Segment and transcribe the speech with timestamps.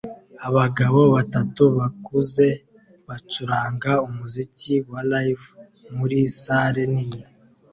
[0.47, 2.45] Abagabo batatu bakuze
[3.07, 5.47] bacuranga umuziki wa Live
[5.97, 7.21] muri salle nini